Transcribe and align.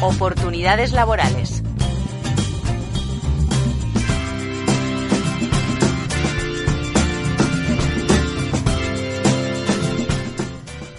Oportunidades 0.00 0.92
laborales. 0.92 1.62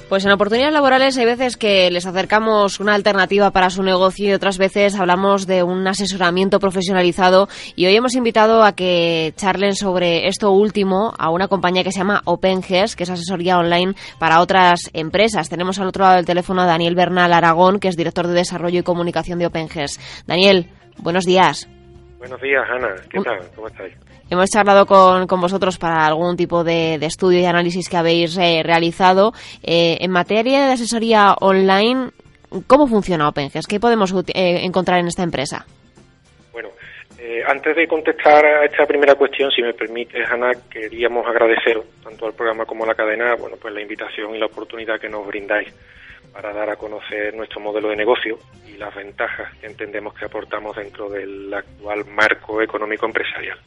Pues 0.10 0.26
en 0.26 0.32
oportunidades 0.32 0.74
laborales 0.74 1.16
hay 1.20 1.26
veces 1.26 1.56
que 1.56 1.92
les 1.92 2.08
acercamos 2.08 2.80
una 2.80 2.96
alternativa 2.96 3.52
para 3.52 3.70
su 3.70 3.84
negocio 3.84 4.28
y 4.28 4.34
otras 4.34 4.58
veces 4.58 4.96
hablamos 4.96 5.46
de 5.46 5.62
un 5.62 5.88
asesoramiento 5.88 6.60
profesionalizado 6.60 7.48
y 7.76 7.86
hoy 7.86 7.96
hemos 7.96 8.16
invitado 8.16 8.64
a 8.64 8.72
que 8.72 9.36
charlen 9.38 9.76
sobre 9.76 10.28
esto 10.28 10.52
último 10.52 11.14
a 11.20 11.30
una 11.30 11.48
compañía 11.48 11.84
que 11.84 11.92
se 11.92 12.00
llama 12.00 12.24
OpenGES, 12.26 12.96
que 12.96 13.04
es 13.04 13.10
asesoría 13.12 13.60
online 13.60 13.94
para 14.18 14.42
otras 14.42 14.90
empresas. 14.94 15.48
Tenemos 15.48 15.78
al 15.78 15.90
otro 15.90 16.06
lado 16.06 16.16
del 16.16 16.26
teléfono 16.26 16.64
a 16.64 16.66
Daniel 16.66 16.96
Bernal 16.96 17.32
Aragón, 17.32 17.80
que 17.80 17.88
es 17.88 17.96
director 17.96 18.26
de 18.26 18.34
desarrollo 18.34 18.80
y 18.80 18.84
comunicación 18.84 19.38
de 19.38 19.46
OpenGES. 19.46 20.00
Daniel, 20.26 20.72
buenos 20.98 21.26
días. 21.26 21.70
Buenos 22.20 22.42
días, 22.42 22.70
Ana. 22.70 22.96
¿Qué 23.10 23.18
tal? 23.22 23.40
¿Cómo 23.56 23.68
estáis? 23.68 23.94
Hemos 24.30 24.50
charlado 24.50 24.86
con, 24.86 25.26
con 25.26 25.40
vosotros 25.40 25.78
para 25.78 26.06
algún 26.06 26.36
tipo 26.36 26.66
de, 26.66 26.96
estudio 26.96 27.40
y 27.40 27.46
análisis 27.46 27.88
que 27.88 27.96
habéis 27.96 28.38
eh, 28.38 28.62
realizado. 28.62 29.32
Eh, 29.64 29.98
en 30.02 30.12
materia 30.12 30.66
de 30.66 30.74
asesoría 30.74 31.34
online, 31.40 32.10
¿cómo 32.68 32.88
funciona 32.88 33.30
OpenGES? 33.30 33.66
¿Qué 33.68 33.80
podemos 33.80 34.14
eh, 34.14 34.66
encontrar 34.66 35.00
en 35.00 35.08
esta 35.08 35.24
empresa? 35.24 35.66
Bueno, 36.52 36.72
antes 37.48 37.74
de 37.78 37.88
contestar 37.88 38.46
a 38.46 38.66
esta 38.66 38.86
primera 38.86 39.16
cuestión, 39.16 39.50
si 39.50 39.62
me 39.62 39.74
permite, 39.74 40.22
Ana, 40.26 40.52
queríamos 40.70 41.26
agradecer 41.26 41.82
tanto 42.04 42.26
al 42.26 42.34
programa 42.34 42.66
como 42.66 42.84
a 42.84 42.88
la 42.88 42.96
cadena, 42.96 43.36
bueno, 43.36 43.56
pues 43.60 43.74
la 43.74 43.82
invitación 43.82 44.36
y 44.36 44.40
la 44.40 44.48
oportunidad 44.48 45.00
que 45.00 45.08
nos 45.08 45.26
brindáis 45.26 45.74
para 46.34 46.54
dar 46.54 46.70
a 46.70 46.76
conocer 46.76 47.34
nuestro 47.34 47.60
modelo 47.60 47.90
de 47.90 47.96
negocio 47.96 48.38
y 48.68 48.78
las 48.78 48.94
ventajas 48.96 49.54
que 49.58 49.68
entendemos 49.68 50.14
que 50.14 50.26
aportamos 50.26 50.76
dentro 50.76 51.10
del 51.10 51.54
actual 51.54 52.06
marco 52.06 52.62
económico 52.62 53.06
empresarial. 53.06 53.58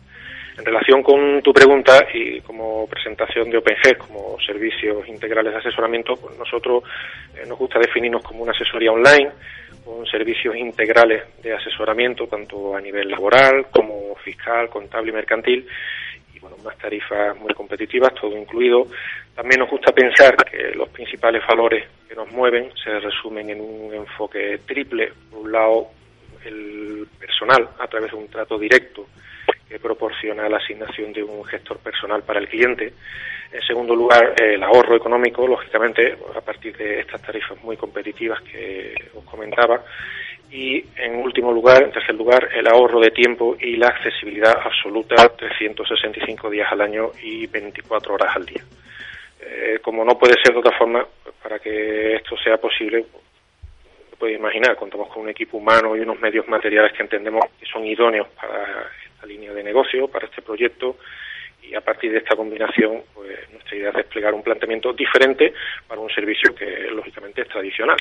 En 0.58 0.64
relación 0.66 1.02
con 1.02 1.40
tu 1.42 1.52
pregunta 1.52 2.06
y 2.12 2.40
como 2.42 2.86
presentación 2.86 3.48
de 3.48 3.56
OpenG 3.56 3.96
como 3.96 4.36
servicios 4.46 5.08
integrales 5.08 5.52
de 5.52 5.58
asesoramiento, 5.58 6.14
pues 6.14 6.38
nosotros 6.38 6.84
eh, 7.34 7.44
nos 7.46 7.58
gusta 7.58 7.78
definirnos 7.78 8.22
como 8.22 8.42
una 8.42 8.52
asesoría 8.52 8.92
online 8.92 9.30
con 9.83 10.06
servicios 10.06 10.55
integrales 10.56 11.24
de 11.42 11.55
asesoramiento 11.55 12.27
tanto 12.27 12.77
a 12.77 12.80
nivel 12.80 13.08
laboral 13.08 13.66
como 13.70 14.14
fiscal, 14.16 14.68
contable 14.68 15.10
y 15.10 15.14
mercantil 15.14 15.66
bueno, 16.43 16.57
unas 16.61 16.77
tarifas 16.77 17.37
muy 17.39 17.55
competitivas, 17.55 18.12
todo 18.15 18.37
incluido. 18.37 18.89
También 19.35 19.61
nos 19.61 19.71
gusta 19.71 19.93
pensar 19.93 20.37
que 20.45 20.75
los 20.75 20.89
principales 20.91 21.43
valores 21.47 21.89
que 22.07 22.15
nos 22.15 22.31
mueven 22.31 22.71
se 22.83 22.98
resumen 23.01 23.48
en 23.48 23.61
un 23.61 23.95
enfoque 23.95 24.61
triple. 24.67 25.13
Por 25.31 25.41
un 25.41 25.53
lado, 25.53 25.87
el 26.45 27.07
personal 27.19 27.70
a 27.79 27.87
través 27.87 28.11
de 28.11 28.17
un 28.17 28.29
trato 28.29 28.58
directo 28.58 29.07
que 29.72 29.78
proporciona 29.78 30.50
la 30.50 30.58
asignación 30.58 31.14
de 31.14 31.22
un 31.22 31.42
gestor 31.44 31.78
personal 31.78 32.22
para 32.22 32.38
el 32.38 32.46
cliente. 32.46 32.92
En 33.50 33.62
segundo 33.62 33.94
lugar, 33.94 34.34
el 34.38 34.62
ahorro 34.62 34.94
económico, 34.96 35.46
lógicamente, 35.46 36.18
a 36.36 36.42
partir 36.42 36.77
de 36.77 37.00
estas 37.00 37.22
tarifas 37.22 37.58
muy 37.64 37.78
competitivas 37.78 38.42
que 38.42 38.94
os 39.14 39.24
comentaba. 39.24 39.83
Y 40.50 40.84
en 40.96 41.16
último 41.16 41.50
lugar, 41.52 41.84
en 41.84 41.90
tercer 41.90 42.14
lugar, 42.14 42.50
el 42.55 42.66
ahorro 42.68 43.00
de 43.00 43.12
tiempo 43.12 43.56
y 43.58 43.77
la 43.77 43.88
accesibilidad 43.88 44.58
absoluta 44.62 45.16
365 45.34 46.50
días 46.50 46.70
al 46.70 46.83
año 46.83 47.12
y 47.22 47.46
24 47.46 48.12
horas 48.12 48.36
al 48.36 48.44
día. 48.44 48.62
Eh, 49.40 49.78
como 49.80 50.04
no 50.04 50.18
puede 50.18 50.34
ser 50.44 50.52
de 50.52 50.60
otra 50.60 50.77
forma, 50.77 51.06
para 51.42 51.58
que 51.58 52.16
esto 52.16 52.36
sea 52.36 52.58
posible, 52.58 53.06
puede 54.18 54.34
imaginar, 54.34 54.77
contamos 54.77 55.08
con 55.08 55.22
un 55.22 55.30
equipo 55.30 55.56
humano 55.56 55.96
y 55.96 56.00
unos 56.00 56.20
medios 56.20 56.46
materiales 56.46 56.92
que 56.92 57.02
entendemos 57.02 57.46
que 57.58 57.64
son 57.64 57.86
idóneos 57.86 58.28
para 58.28 58.90
línea 59.27 59.52
de 59.52 59.62
negocio 59.62 60.08
para 60.08 60.27
este 60.27 60.42
proyecto 60.42 60.96
y 61.62 61.74
a 61.74 61.80
partir 61.80 62.12
de 62.12 62.18
esta 62.18 62.36
combinación 62.36 63.02
pues 63.14 63.50
nuestra 63.52 63.77
idea 63.77 63.90
es 63.90 63.96
desplegar 63.96 64.34
un 64.34 64.42
planteamiento 64.42 64.92
diferente 64.92 65.52
para 65.86 66.00
un 66.00 66.10
servicio 66.10 66.55
que 66.55 66.90
lógicamente 66.90 67.42
es 67.42 67.48
tradicional. 67.48 67.96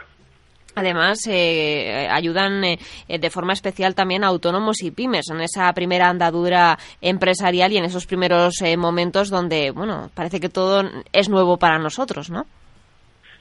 Además, 0.76 1.20
eh, 1.30 2.08
ayudan 2.10 2.64
eh, 2.64 2.78
de 3.08 3.30
forma 3.30 3.54
especial 3.54 3.94
también 3.94 4.24
a 4.24 4.28
autónomos 4.28 4.82
y 4.84 4.92
pymes 4.92 5.30
en 5.30 5.42
esa 5.42 5.72
primera 5.74 6.08
andadura 6.08 6.78
empresarial 7.02 7.74
y 7.74 7.78
en 7.78 7.86
esos 7.86 8.08
primeros 8.08 8.62
eh, 8.62 8.78
momentos 8.78 9.30
donde, 9.30 9.72
bueno, 9.72 10.10
parece 10.16 10.40
que 10.40 10.48
todo 10.48 10.84
es 11.12 11.30
nuevo 11.30 11.58
para 11.58 11.78
nosotros, 11.78 12.30
¿no? 12.30 12.44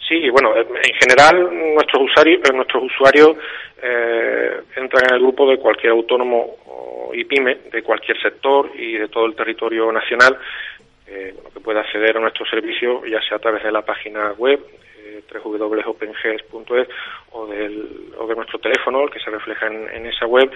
Sí, 0.09 0.29
bueno, 0.29 0.57
en 0.57 0.95
general 1.01 1.49
nuestros 1.75 2.03
usuarios, 2.03 2.41
nuestros 2.53 2.83
usuarios 2.83 3.37
entran 4.77 5.05
en 5.09 5.15
el 5.15 5.21
grupo 5.21 5.49
de 5.49 5.57
cualquier 5.59 5.93
autónomo 5.93 6.57
y 7.13 7.25
pyme 7.25 7.59
de 7.71 7.83
cualquier 7.83 8.21
sector 8.21 8.71
y 8.75 8.95
de 8.95 9.09
todo 9.09 9.27
el 9.27 9.35
territorio 9.35 9.91
nacional 9.93 10.39
eh, 11.07 11.35
que 11.53 11.61
pueda 11.61 11.81
acceder 11.81 12.17
a 12.17 12.21
nuestro 12.21 12.47
servicio, 12.47 13.05
ya 13.05 13.21
sea 13.23 13.39
a 13.39 13.41
través 13.41 13.65
de 13.65 13.73
la 13.73 13.83
página 13.83 14.33
web 14.33 14.61
eh, 14.99 15.23
www.openges.es 15.43 16.89
o, 17.33 17.47
del, 17.47 18.13
o 18.17 18.27
de 18.27 18.35
nuestro 18.37 18.59
teléfono, 18.61 19.03
el 19.03 19.11
que 19.11 19.19
se 19.19 19.31
refleja 19.31 19.67
en, 19.67 20.07
esa 20.07 20.27
web. 20.27 20.51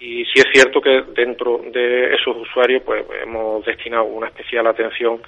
Y 0.00 0.24
sí 0.24 0.40
es 0.40 0.46
cierto 0.52 0.80
que 0.80 1.04
dentro 1.14 1.60
de 1.70 2.14
esos 2.14 2.36
usuarios 2.36 2.82
pues 2.84 3.04
hemos 3.22 3.64
destinado 3.66 4.04
una 4.04 4.28
especial 4.28 4.66
atención 4.66 5.20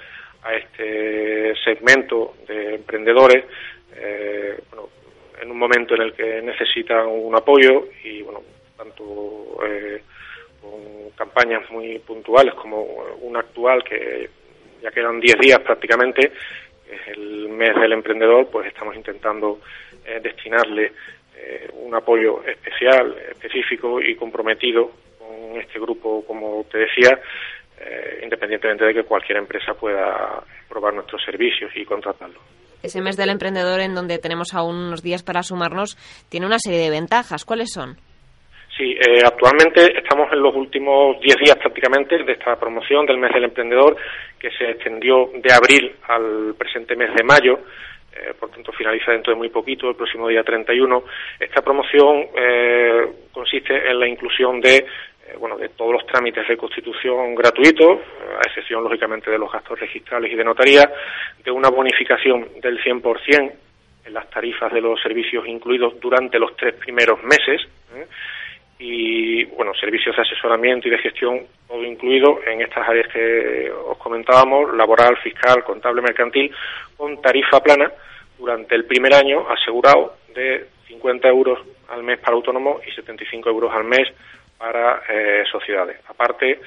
a 0.43 0.55
este 0.55 1.53
segmento 1.63 2.33
de 2.47 2.75
emprendedores, 2.75 3.45
eh, 3.95 4.57
bueno, 4.71 4.89
en 5.41 5.51
un 5.51 5.59
momento 5.59 5.95
en 5.95 6.01
el 6.01 6.13
que 6.13 6.41
necesitan 6.41 7.07
un 7.07 7.35
apoyo 7.35 7.85
y 8.03 8.21
bueno, 8.23 8.41
tanto 8.75 9.59
eh, 9.65 10.01
con 10.61 11.09
campañas 11.15 11.69
muy 11.71 11.99
puntuales 11.99 12.53
como 12.55 12.81
una 13.21 13.39
actual 13.39 13.83
que 13.83 14.29
ya 14.81 14.91
quedan 14.91 15.19
10 15.19 15.37
días 15.39 15.59
prácticamente, 15.59 16.31
es 16.91 17.07
el 17.17 17.49
mes 17.49 17.75
del 17.79 17.93
emprendedor, 17.93 18.49
pues 18.51 18.67
estamos 18.67 18.95
intentando 18.95 19.61
eh, 20.05 20.19
destinarle 20.21 20.91
eh, 21.37 21.69
un 21.73 21.95
apoyo 21.95 22.43
especial, 22.43 23.15
específico 23.29 24.01
y 24.01 24.15
comprometido 24.15 24.91
con 25.17 25.59
este 25.59 25.79
grupo, 25.79 26.23
como 26.25 26.65
te 26.69 26.79
decía, 26.79 27.19
eh, 27.79 28.19
independientemente 28.23 28.85
de 28.85 28.93
que 28.93 29.03
cualquier 29.03 29.37
empresa 29.39 29.73
pueda 29.73 30.43
probar 30.67 30.93
nuestros 30.93 31.23
servicios 31.23 31.71
y 31.75 31.85
contratarlo. 31.85 32.39
Ese 32.83 33.01
mes 33.01 33.15
del 33.15 33.29
emprendedor 33.29 33.79
en 33.79 33.93
donde 33.93 34.17
tenemos 34.17 34.53
aún 34.53 34.75
unos 34.75 35.03
días 35.03 35.23
para 35.23 35.43
sumarnos 35.43 35.97
tiene 36.29 36.47
una 36.47 36.57
serie 36.57 36.79
de 36.79 36.89
ventajas. 36.89 37.45
¿Cuáles 37.45 37.71
son? 37.71 37.97
Sí, 38.81 38.97
eh, 38.99 39.21
actualmente 39.23 39.95
estamos 39.95 40.33
en 40.33 40.41
los 40.41 40.55
últimos 40.55 41.19
10 41.21 41.35
días 41.35 41.55
prácticamente 41.57 42.17
de 42.23 42.31
esta 42.31 42.55
promoción 42.55 43.05
del 43.05 43.19
mes 43.19 43.31
del 43.31 43.43
emprendedor 43.43 43.95
que 44.39 44.49
se 44.49 44.71
extendió 44.71 45.29
de 45.35 45.53
abril 45.53 45.97
al 46.07 46.55
presente 46.57 46.95
mes 46.95 47.13
de 47.13 47.23
mayo. 47.23 47.59
Eh, 48.11 48.33
por 48.39 48.49
tanto, 48.49 48.71
finaliza 48.71 49.11
dentro 49.11 49.33
de 49.33 49.37
muy 49.37 49.49
poquito, 49.49 49.87
el 49.87 49.95
próximo 49.95 50.27
día 50.27 50.41
31. 50.41 51.03
Esta 51.39 51.61
promoción 51.61 52.25
eh, 52.35 53.05
consiste 53.31 53.87
en 53.87 53.99
la 53.99 54.07
inclusión 54.07 54.59
de 54.59 54.83
bueno, 55.37 55.59
de 55.59 55.69
todos 55.69 55.93
los 55.93 56.05
trámites 56.07 56.47
de 56.47 56.57
constitución 56.57 57.35
gratuitos, 57.35 57.99
a 58.35 58.47
excepción, 58.47 58.83
lógicamente, 58.83 59.29
de 59.29 59.37
los 59.37 59.51
gastos 59.51 59.79
registrales 59.79 60.31
y 60.31 60.35
de 60.35 60.43
notaría, 60.43 60.91
de 61.43 61.51
una 61.51 61.69
bonificación 61.69 62.47
del 62.59 62.83
100% 62.83 63.53
en 64.05 64.13
las 64.13 64.27
tarifas 64.31 64.73
de 64.73 64.81
los 64.81 64.99
servicios 64.99 65.47
incluidos 65.47 65.99
durante 65.99 66.39
los 66.39 66.55
tres 66.57 66.73
primeros 66.73 67.23
meses, 67.23 67.61
y 68.83 69.45
bueno, 69.45 69.75
servicios 69.75 70.15
de 70.15 70.23
asesoramiento 70.23 70.87
y 70.87 70.91
de 70.91 70.97
gestión, 70.97 71.41
todo 71.67 71.83
incluido 71.83 72.39
en 72.47 72.61
estas 72.61 72.89
áreas 72.89 73.07
que 73.13 73.71
os 73.71 73.95
comentábamos, 73.99 74.73
laboral, 74.75 75.17
fiscal, 75.17 75.63
contable, 75.63 76.01
mercantil, 76.01 76.51
con 76.97 77.21
tarifa 77.21 77.59
plana 77.59 77.91
durante 78.39 78.73
el 78.73 78.85
primer 78.85 79.13
año 79.13 79.47
asegurado 79.47 80.15
de 80.33 80.65
50 80.87 81.27
euros 81.27 81.59
al 81.89 82.01
mes 82.01 82.19
para 82.19 82.35
autónomos 82.35 82.81
y 82.87 82.91
75 82.91 83.49
euros 83.49 83.71
al 83.71 83.83
mes 83.83 84.07
para 84.57 85.03
eh, 85.07 85.43
sociedades. 85.51 85.97
Aparte, 86.07 86.59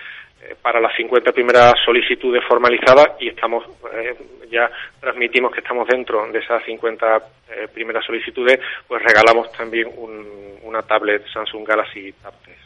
eh, 0.44 0.55
para 0.61 0.81
las 0.81 0.94
50 0.96 1.32
primeras 1.32 1.75
solicitudes 1.84 2.44
formalizadas 2.46 3.20
y 3.20 3.28
estamos 3.28 3.64
eh, 3.93 4.14
ya 4.50 4.70
transmitimos 5.00 5.52
que 5.52 5.61
estamos 5.61 5.87
dentro 5.88 6.26
de 6.31 6.38
esas 6.38 6.62
50 6.64 7.16
eh, 7.50 7.69
primeras 7.72 8.05
solicitudes, 8.05 8.61
pues 8.87 9.02
regalamos 9.02 9.50
también 9.52 9.88
una 10.75 10.82
tablet 10.82 11.26
Samsung 11.32 11.67
Galaxy 11.67 12.12
Tab 12.21 12.35
3. 12.43 12.63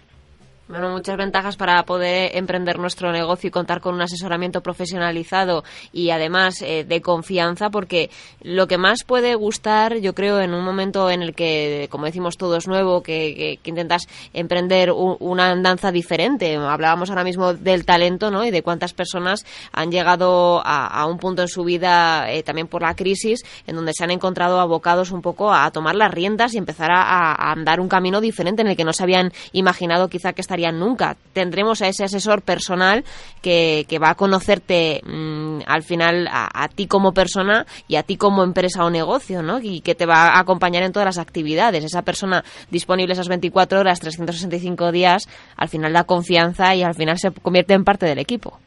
Bueno, 0.69 0.91
muchas 0.91 1.17
ventajas 1.17 1.56
para 1.56 1.82
poder 1.85 2.37
emprender 2.37 2.79
nuestro 2.79 3.11
negocio 3.11 3.49
y 3.49 3.50
contar 3.50 3.81
con 3.81 3.94
un 3.94 4.03
asesoramiento 4.03 4.61
profesionalizado 4.61 5.65
y 5.94 6.11
además 6.11 6.61
eh, 6.61 6.85
de 6.85 7.00
confianza, 7.00 7.70
porque 7.70 8.11
lo 8.43 8.67
que 8.67 8.76
más 8.76 9.03
puede 9.03 9.35
gustar, 9.35 9.97
yo 9.97 10.15
creo, 10.15 10.41
en 10.41 10.53
un 10.53 10.62
momento 10.62 11.09
en 11.09 11.23
el 11.23 11.35
que, 11.35 11.88
como 11.91 12.05
decimos, 12.05 12.37
todo 12.37 12.56
es 12.56 12.69
nuevo, 12.69 13.03
que, 13.03 13.59
intentas 13.65 14.06
emprender 14.35 14.93
una 14.93 15.50
andanza 15.50 15.91
diferente. 15.91 16.56
Hablábamos 16.56 17.09
ahora 17.09 17.25
mismo 17.25 17.55
del 17.55 17.87
talento, 17.87 18.31
¿no? 18.31 18.44
Y 18.44 18.50
de 18.50 18.62
cuántas 18.62 18.93
personas 18.93 19.47
han 19.73 19.91
llegado 19.91 20.61
a, 20.62 21.06
un 21.06 21.17
punto 21.17 21.41
en 21.41 21.49
su 21.49 21.64
vida, 21.64 22.31
eh, 22.31 22.43
también 22.43 22.67
por 22.67 22.82
la 22.82 22.94
crisis, 22.94 23.43
en 23.67 23.76
donde 23.76 23.94
se 23.94 24.05
han 24.05 24.11
encontrado 24.11 24.61
abocados 24.61 25.12
un 25.12 25.23
poco 25.23 25.53
a 25.53 25.71
tomar 25.71 25.94
las 25.94 26.11
riendas 26.11 26.53
y 26.53 26.59
empezar 26.59 26.91
a, 26.91 27.32
a 27.32 27.53
andar 27.53 27.81
un 27.81 27.88
camino 27.88 28.21
diferente 28.21 28.61
en 28.61 28.69
el 28.69 28.76
que 28.76 28.85
no 28.85 28.93
se 28.93 29.03
habían 29.03 29.32
imaginado 29.53 30.09
quizá 30.09 30.35
que 30.35 30.43
estaría 30.43 30.58
nunca. 30.73 31.17
Tendremos 31.33 31.83
a 31.83 31.89
ese 31.89 32.05
asesor 32.05 32.43
personal 32.43 33.05
que, 33.43 33.87
va 34.03 34.11
a 34.11 34.15
conocerte 34.15 35.01
mm, 35.05 35.61
al 35.67 35.83
final 35.83 36.29
a, 36.31 36.69
ti 36.69 36.87
como 36.87 37.13
persona 37.13 37.67
y 37.87 37.97
a 37.97 38.03
ti 38.03 38.17
como 38.17 38.45
empresa 38.45 38.85
o 38.85 38.91
negocio, 38.91 39.43
¿no? 39.43 39.61
Y 39.61 39.81
que 39.81 39.95
te 39.95 40.07
va 40.07 40.31
a 40.31 40.41
acompañar 40.41 40.83
en 40.83 40.93
todas 40.93 41.07
las 41.07 41.19
actividades. 41.19 41.85
Esa 41.85 42.03
persona 42.03 42.45
disponible 42.71 43.13
esas 43.13 43.29
24 43.29 43.81
horas, 43.81 44.01
365 44.01 44.93
días, 44.93 45.29
al 45.57 45.69
final 45.69 45.93
da 45.93 46.05
confianza 46.05 46.75
y 46.75 46.83
al 46.83 46.95
final 46.95 47.19
se 47.19 47.31
convierte 47.31 47.75
en 47.75 47.85
parte 47.85 48.07
del 48.07 48.19
equipo. 48.19 48.59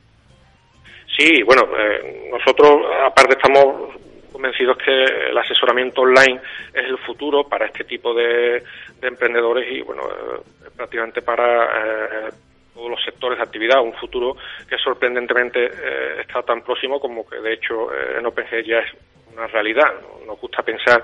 Sí, 1.18 1.44
bueno, 1.46 1.64
eh, 1.78 2.30
nosotros 2.32 2.72
aparte 3.06 3.36
estamos 3.36 4.01
convencidos 4.42 4.78
que 4.78 5.04
el 5.30 5.38
asesoramiento 5.38 6.02
online 6.02 6.42
es 6.74 6.86
el 6.86 6.98
futuro 6.98 7.44
para 7.44 7.68
este 7.68 7.84
tipo 7.84 8.12
de, 8.12 8.64
emprendedores 9.00 9.72
y, 9.72 9.82
bueno, 9.82 10.02
eh, 10.04 10.70
prácticamente 10.76 11.22
para 11.22 11.66
eh, 11.66 12.30
todos 12.74 12.90
los 12.90 13.04
sectores 13.04 13.38
de 13.38 13.44
actividad, 13.44 13.82
un 13.82 13.94
futuro 13.94 14.36
que 14.68 14.78
sorprendentemente 14.80 15.66
eh, 15.66 16.22
está 16.22 16.42
tan 16.42 16.64
próximo 16.64 17.00
como 17.00 17.24
que, 17.28 17.38
de 17.38 17.54
hecho, 17.54 17.94
en 17.94 18.26
OpenG 18.26 18.64
ya 18.66 18.80
es 18.80 18.92
una 19.32 19.46
realidad. 19.46 19.94
Nos 20.26 20.40
gusta 20.40 20.64
pensar 20.64 21.04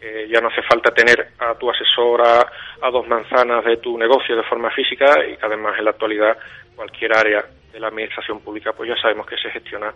que 0.00 0.26
ya 0.28 0.40
no 0.40 0.48
hace 0.48 0.62
falta 0.62 0.94
tener 0.94 1.28
a 1.40 1.54
tu 1.54 1.70
asesora 1.70 2.46
a 2.80 2.90
dos 2.90 3.06
manzanas 3.06 3.66
de 3.66 3.76
tu 3.76 3.98
negocio 3.98 4.34
de 4.34 4.44
forma 4.44 4.70
física 4.70 5.22
y 5.26 5.36
que 5.36 5.46
además 5.46 5.78
en 5.78 5.84
la 5.84 5.90
actualidad 5.90 6.38
cualquier 6.74 7.16
área 7.16 7.44
de 7.72 7.80
la 7.80 7.88
administración 7.88 8.40
pública 8.40 8.72
pues 8.72 8.88
ya 8.88 8.96
sabemos 8.96 9.26
que 9.26 9.36
se 9.36 9.50
gestiona 9.50 9.92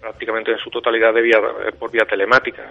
prácticamente 0.00 0.52
en 0.52 0.58
su 0.58 0.70
totalidad 0.70 1.12
de 1.12 1.22
vía, 1.22 1.38
eh, 1.66 1.72
por 1.72 1.90
vía 1.90 2.04
telemática. 2.04 2.62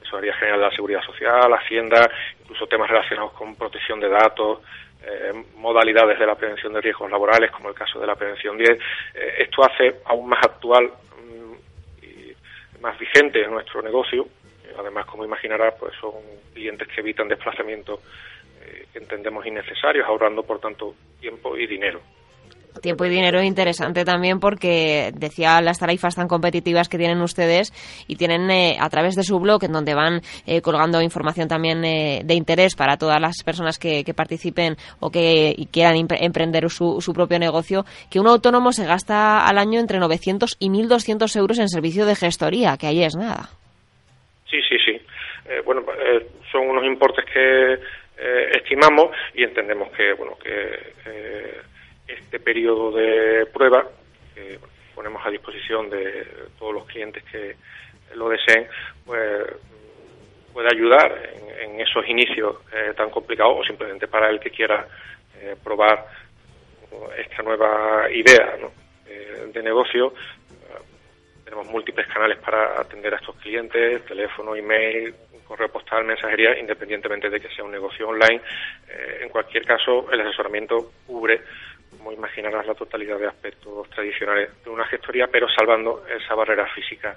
Tesorería 0.00 0.34
General 0.34 0.60
de 0.60 0.66
la 0.66 0.74
Seguridad 0.74 1.02
Social, 1.02 1.52
Hacienda, 1.52 2.10
incluso 2.40 2.66
temas 2.66 2.88
relacionados 2.88 3.32
con 3.32 3.54
protección 3.56 4.00
de 4.00 4.08
datos, 4.08 4.60
eh, 5.02 5.32
modalidades 5.56 6.18
de 6.18 6.26
la 6.26 6.34
prevención 6.34 6.72
de 6.72 6.80
riesgos 6.80 7.10
laborales, 7.10 7.50
como 7.50 7.68
el 7.68 7.74
caso 7.74 7.98
de 7.98 8.06
la 8.06 8.14
prevención 8.14 8.56
10. 8.56 8.70
Eh, 8.70 9.34
esto 9.38 9.64
hace 9.64 9.96
aún 10.04 10.28
más 10.28 10.44
actual 10.44 10.84
mm, 10.84 12.04
y 12.04 12.80
más 12.80 12.98
vigente 12.98 13.46
nuestro 13.48 13.82
negocio. 13.82 14.26
Además, 14.78 15.06
como 15.06 15.24
imaginarás, 15.24 15.74
pues 15.78 15.94
son 16.00 16.14
clientes 16.52 16.88
que 16.88 17.00
evitan 17.00 17.28
desplazamientos 17.28 18.00
que 18.92 18.98
entendemos 18.98 19.44
innecesarios, 19.46 20.06
ahorrando, 20.06 20.42
por 20.42 20.58
tanto, 20.58 20.94
tiempo 21.20 21.56
y 21.56 21.66
dinero 21.66 22.00
tiempo 22.80 23.04
y 23.04 23.08
dinero 23.08 23.40
es 23.40 23.46
interesante 23.46 24.04
también 24.04 24.40
porque 24.40 25.10
decía 25.14 25.60
las 25.60 25.78
tarifas 25.78 26.16
tan 26.16 26.28
competitivas 26.28 26.88
que 26.88 26.98
tienen 26.98 27.20
ustedes 27.20 27.72
y 28.08 28.16
tienen 28.16 28.50
eh, 28.50 28.76
a 28.80 28.88
través 28.88 29.14
de 29.14 29.22
su 29.22 29.38
blog 29.38 29.64
en 29.64 29.72
donde 29.72 29.94
van 29.94 30.20
eh, 30.46 30.60
colgando 30.60 31.00
información 31.00 31.48
también 31.48 31.84
eh, 31.84 32.22
de 32.24 32.34
interés 32.34 32.74
para 32.76 32.96
todas 32.96 33.20
las 33.20 33.42
personas 33.44 33.78
que, 33.78 34.04
participen 34.14 34.76
o 35.00 35.10
que 35.10 35.56
quieran 35.72 35.96
emprender 35.96 36.70
su, 36.70 37.00
su, 37.00 37.12
propio 37.12 37.38
negocio, 37.38 37.84
que 38.10 38.20
un 38.20 38.28
autónomo 38.28 38.70
se 38.70 38.86
gasta 38.86 39.44
al 39.44 39.58
año 39.58 39.80
entre 39.80 39.98
900 39.98 40.56
y 40.60 40.68
1.200 40.68 41.36
euros 41.36 41.58
en 41.58 41.68
servicio 41.68 42.06
de 42.06 42.14
gestoría, 42.14 42.76
que 42.78 42.86
ahí 42.86 43.02
es 43.02 43.16
nada. 43.16 43.48
Sí, 44.48 44.60
sí, 44.68 44.76
sí. 44.84 45.00
bueno, 45.64 45.82
son 46.52 46.68
unos 46.68 46.84
importes 46.84 47.24
que 47.24 47.78
estimamos 48.56 49.08
y 49.34 49.42
entendemos 49.42 49.90
que, 49.96 50.12
bueno, 50.12 50.36
que 50.38 51.64
este 52.06 52.38
periodo 52.40 52.92
de 52.92 53.46
prueba 53.46 53.86
que 54.34 54.58
ponemos 54.94 55.24
a 55.24 55.30
disposición 55.30 55.90
de 55.90 56.26
todos 56.58 56.74
los 56.74 56.86
clientes 56.86 57.22
que 57.24 57.56
lo 58.14 58.28
deseen, 58.28 58.66
pues 59.04 59.44
puede 60.54 60.68
ayudar 60.68 61.20
en, 61.60 61.80
esos 61.80 62.06
inicios 62.08 62.56
eh, 62.72 62.94
tan 62.96 63.10
complicados 63.10 63.58
o 63.58 63.64
simplemente 63.64 64.06
para 64.06 64.30
el 64.30 64.38
que 64.38 64.50
quiera 64.50 64.86
eh, 65.40 65.56
probar 65.62 66.06
esta 67.18 67.42
nueva 67.42 68.08
idea 68.10 68.56
eh, 69.06 69.50
de 69.52 69.62
negocio. 69.62 70.14
tenemos 71.44 71.66
múltiples 71.66 72.06
canales 72.06 72.38
para 72.38 72.80
atender 72.80 73.12
a 73.12 73.16
estos 73.16 73.34
clientes, 73.36 74.04
teléfono, 74.06 74.54
email, 74.54 75.12
correo 75.44 75.68
postal, 75.68 76.04
mensajería, 76.04 76.56
independientemente 76.58 77.28
de 77.28 77.40
que 77.40 77.48
sea 77.48 77.64
un 77.64 77.72
negocio 77.72 78.08
online. 78.08 78.40
en 79.20 79.28
cualquier 79.28 79.64
caso, 79.66 80.10
el 80.10 80.20
asesoramiento 80.20 80.92
cubre 81.06 81.42
como 82.04 82.12
imaginarás, 82.14 82.66
la 82.66 82.74
totalidad 82.74 83.18
de 83.18 83.26
aspectos 83.26 83.88
tradicionales 83.88 84.50
de 84.62 84.68
una 84.68 84.84
gestoría, 84.84 85.26
pero 85.28 85.48
salvando 85.48 86.04
esa 86.06 86.34
barrera 86.34 86.66
física 86.74 87.16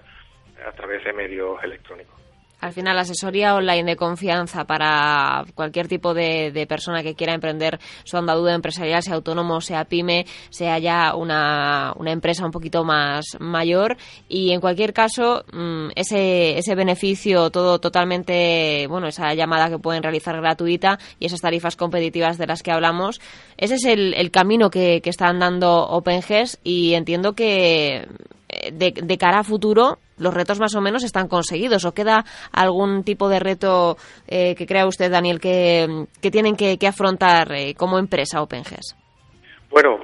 a 0.65 0.71
través 0.71 1.03
de 1.03 1.11
medios 1.11 1.61
electrónicos. 1.61 2.26
Al 2.59 2.73
final, 2.73 2.97
asesoría 2.97 3.55
online 3.55 3.83
de 3.83 3.95
confianza 3.95 4.65
para 4.65 5.45
cualquier 5.55 5.87
tipo 5.87 6.13
de, 6.13 6.65
persona 6.67 7.03
que 7.03 7.15
quiera 7.15 7.33
emprender 7.33 7.79
su 8.03 8.17
andadura 8.17 8.53
empresarial, 8.53 9.03
sea 9.03 9.15
autónomo, 9.15 9.61
sea 9.61 9.85
pyme, 9.85 10.25
sea 10.49 10.79
ya 10.79 11.15
una, 11.15 11.93
una 11.97 12.11
empresa 12.11 12.45
un 12.45 12.51
poquito 12.51 12.83
más 12.83 13.37
mayor. 13.39 13.97
Y 14.27 14.51
en 14.51 14.59
cualquier 14.59 14.93
caso, 14.93 15.45
mm, 15.53 15.89
ese, 15.95 16.57
ese 16.57 16.75
beneficio, 16.75 17.49
todo 17.51 17.79
totalmente, 17.79 18.87
bueno, 18.87 19.07
esa 19.07 19.33
llamada 19.33 19.69
que 19.69 19.79
pueden 19.79 20.03
realizar 20.03 20.35
gratuita 20.37 20.99
y 21.19 21.27
esas 21.27 21.41
tarifas 21.41 21.75
competitivas 21.75 22.37
de 22.37 22.47
las 22.47 22.63
que 22.63 22.71
hablamos, 22.71 23.21
ese 23.57 23.75
es 23.75 23.85
el, 23.85 24.13
el 24.15 24.31
camino 24.31 24.69
que, 24.69 25.01
que 25.01 25.09
están 25.09 25.39
dando 25.39 25.87
OpenGES 25.87 26.59
y 26.63 26.93
entiendo 26.95 27.33
que 27.33 28.07
eh, 28.49 28.71
de, 28.71 29.17
cara 29.17 29.39
a 29.39 29.43
futuro 29.43 29.99
los 30.19 30.33
retos 30.33 30.59
más 30.59 30.75
o 30.75 30.81
menos 30.81 31.03
están 31.03 31.27
conseguidos 31.27 31.85
o 31.85 31.93
queda 31.93 32.23
algún 32.51 33.03
tipo 33.03 33.29
de 33.29 33.39
reto 33.39 33.97
eh, 34.27 34.55
que 34.55 34.65
crea 34.65 34.87
usted, 34.87 35.11
Daniel, 35.11 35.39
que, 35.39 35.87
tienen 36.31 36.55
que, 36.55 36.77
afrontar 36.87 37.51
eh, 37.51 37.73
como 37.75 37.99
empresa 37.99 38.41
OpenGES? 38.41 38.95
Bueno, 39.69 39.99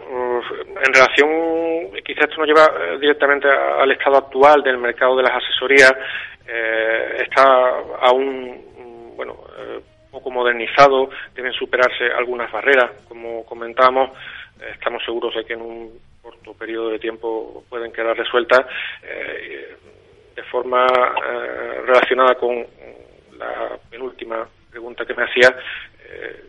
en 0.86 0.94
relación, 0.94 1.30
quizás 2.06 2.28
esto 2.30 2.38
no 2.38 2.46
lleva 2.46 2.98
directamente 3.00 3.48
al 3.48 3.90
estado 3.92 4.18
actual 4.18 4.62
del 4.62 4.78
mercado 4.78 5.16
de 5.16 5.24
las 5.24 5.42
asesorías, 5.42 5.94
está 7.18 7.70
aún, 8.02 9.14
bueno, 9.16 9.38
poco 10.14 10.30
modernizado, 10.30 11.10
deben 11.34 11.52
superarse 11.54 12.06
algunas 12.16 12.52
barreras, 12.52 12.92
como 13.08 13.44
comentábamos, 13.46 14.12
estamos 14.72 15.04
seguros 15.04 15.34
de 15.36 15.44
que 15.44 15.54
en 15.54 15.62
un 15.62 16.00
corto 16.22 16.54
periodo 16.54 16.90
de 16.90 17.00
tiempo 17.00 17.64
pueden 17.68 17.92
quedar 17.92 18.16
resueltas 18.16 18.62
eh, 19.04 19.76
de 20.36 20.44
forma 20.44 20.86
eh, 20.86 21.82
relacionada 21.86 22.36
con 22.36 22.66
la 23.38 23.78
penúltima 23.90 24.48
pregunta 24.70 25.06
que 25.06 25.14
me 25.14 25.24
hacía 25.24 25.56
eh, 26.10 26.44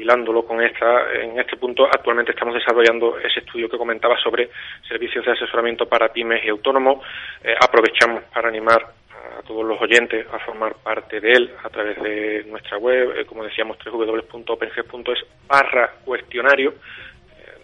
hilándolo 0.00 0.44
con 0.44 0.62
esta 0.62 1.12
en 1.14 1.38
este 1.38 1.56
punto 1.56 1.86
actualmente 1.86 2.32
estamos 2.32 2.54
desarrollando 2.54 3.18
ese 3.18 3.40
estudio 3.40 3.68
que 3.68 3.78
comentaba 3.78 4.16
sobre 4.18 4.50
servicios 4.88 5.24
de 5.24 5.32
asesoramiento 5.32 5.88
para 5.88 6.12
pymes 6.12 6.44
y 6.44 6.48
autónomos. 6.48 7.04
Aprovechamos 7.60 8.24
para 8.24 8.48
animar 8.48 8.94
a 9.38 9.42
todos 9.42 9.64
los 9.64 9.80
oyentes 9.80 10.26
a 10.32 10.38
formar 10.40 10.74
parte 10.76 11.20
de 11.20 11.32
él 11.32 11.50
a 11.62 11.70
través 11.70 12.00
de 12.02 12.44
nuestra 12.48 12.78
web, 12.78 13.26
como 13.26 13.44
decíamos, 13.44 13.78
www.openg.es 13.84 15.26
barra 15.48 15.92
cuestionario. 16.04 16.74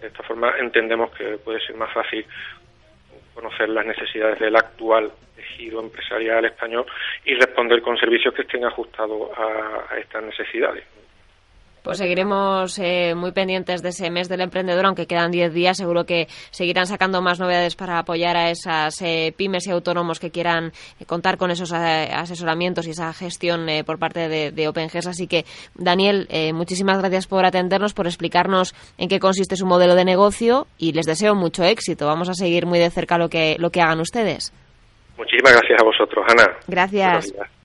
De 0.00 0.08
esta 0.08 0.22
forma 0.24 0.54
entendemos 0.58 1.12
que 1.12 1.38
puede 1.38 1.60
ser 1.60 1.76
más 1.76 1.92
fácil 1.92 2.26
conocer 3.34 3.68
las 3.68 3.86
necesidades 3.86 4.38
del 4.38 4.56
actual 4.56 5.12
tejido 5.36 5.80
empresarial 5.80 6.44
español 6.44 6.86
y 7.24 7.34
responder 7.34 7.82
con 7.82 7.96
servicios 7.96 8.34
que 8.34 8.42
estén 8.42 8.64
ajustados 8.64 9.30
a, 9.36 9.96
estas 9.98 10.22
necesidades. 10.22 10.84
Pues 11.82 11.98
seguiremos 11.98 12.78
eh, 12.78 13.14
muy 13.16 13.32
pendientes 13.32 13.82
de 13.82 13.88
ese 13.88 14.08
mes 14.10 14.28
del 14.28 14.40
emprendedor, 14.40 14.86
aunque 14.86 15.06
quedan 15.06 15.32
10 15.32 15.52
días. 15.52 15.76
Seguro 15.76 16.04
que 16.04 16.28
seguirán 16.50 16.86
sacando 16.86 17.20
más 17.22 17.40
novedades 17.40 17.74
para 17.74 17.98
apoyar 17.98 18.36
a 18.36 18.50
esas 18.50 19.02
eh, 19.02 19.34
pymes 19.36 19.66
y 19.66 19.72
autónomos 19.72 20.20
que 20.20 20.30
quieran 20.30 20.72
eh, 21.00 21.04
contar 21.06 21.38
con 21.38 21.50
esos 21.50 21.72
asesoramientos 21.72 22.86
y 22.86 22.90
esa 22.90 23.12
gestión 23.12 23.66
por 23.84 23.98
parte 23.98 24.28
de, 24.28 24.52
de 24.52 24.68
OpenGES. 24.68 25.08
Así 25.08 25.26
que, 25.26 25.44
Daniel, 25.74 26.28
muchísimas 26.54 26.98
gracias 26.98 27.26
por 27.26 27.44
atendernos, 27.44 27.94
por 27.94 28.06
explicarnos 28.06 28.74
en 28.98 29.08
qué 29.08 29.18
consiste 29.18 29.56
su 29.56 29.66
modelo 29.66 29.94
de 29.94 30.04
negocio 30.04 30.66
y 30.78 30.92
les 30.92 31.06
deseo 31.06 31.34
mucho 31.34 31.64
éxito. 31.64 32.06
Vamos 32.06 32.28
a 32.28 32.34
seguir 32.34 32.66
muy 32.66 32.78
de 32.78 32.90
cerca 32.90 33.18
lo 33.18 33.28
que, 33.28 33.56
lo 33.58 33.70
que 33.70 33.80
hagan 33.80 34.00
ustedes. 34.00 34.52
Muchísimas 35.16 35.52
gracias 35.52 35.80
a 35.80 35.84
vosotros, 35.84 36.24
Ana. 36.28 36.56
Gracias. 36.66 37.32